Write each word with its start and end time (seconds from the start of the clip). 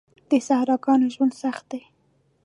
د 0.29 0.31
صحراګانو 0.47 1.07
ژوند 1.13 1.33
سخت 1.41 1.63
دی. 1.71 1.81